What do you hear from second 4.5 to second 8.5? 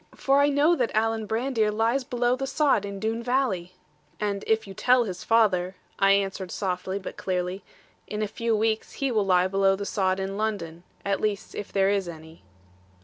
you tell his father,' I answered softly, but clearly, 'in a